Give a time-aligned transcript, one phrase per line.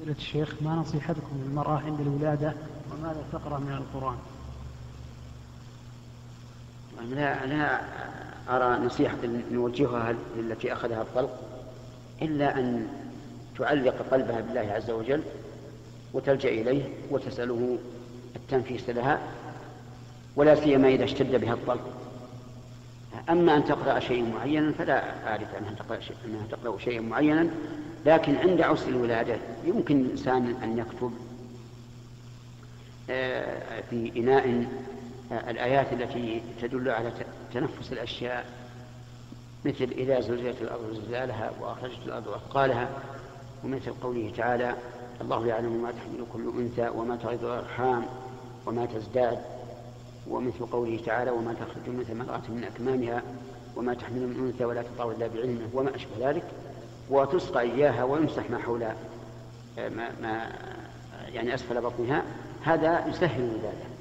[0.00, 2.54] فضيلة الشيخ ما نصيحتكم للمرأة عند الولادة
[2.92, 4.16] وماذا تقرأ من القرآن؟
[7.10, 7.80] لا لا
[8.48, 9.16] أرى نصيحة
[9.52, 11.40] نوجهها للتي أخذها الطلق
[12.22, 12.88] إلا أن
[13.58, 15.22] تعلق قلبها بالله عز وجل
[16.12, 17.78] وتلجأ إليه وتسأله
[18.36, 19.18] التنفيس لها
[20.36, 21.90] ولا سيما إذا اشتد بها الطلق
[23.28, 27.50] أما أن تقرأ شيئا معينا فلا أعرف أنها تقرأ شيئا معينا
[28.06, 31.12] لكن عند عسر الولادة يمكن الإنسان أن يكتب
[33.10, 34.66] آه، في إناء
[35.32, 37.12] آه، الآيات التي تدل على
[37.54, 38.46] تنفس الأشياء
[39.64, 42.88] مثل إذا زلزلت الأرض زلزالها وأخرجت الأرض أثقالها
[43.64, 44.74] ومثل قوله تعالى
[45.20, 48.06] الله يعلم ما تحمل كل أنثى وما تغيض الأرحام
[48.66, 49.38] وما تزداد
[50.28, 53.22] ومثل قوله تعالى وما تخرج مثل امرأة من أكمامها
[53.76, 56.44] وما تحمل من أنثى ولا تطاول إلا بعلمه وما أشبه ذلك.
[57.10, 58.84] وتسقى إياها ويمسح ما حول
[59.78, 60.52] ما,
[61.32, 62.22] يعني أسفل بطنها
[62.64, 63.93] هذا يسهل الولادة